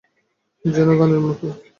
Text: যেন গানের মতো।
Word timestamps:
যেন 0.65 0.89
গানের 0.99 1.21
মতো। 1.25 1.47